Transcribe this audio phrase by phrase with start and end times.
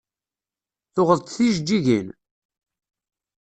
[0.93, 2.07] Tuɣeḍ-d tijeǧǧigin?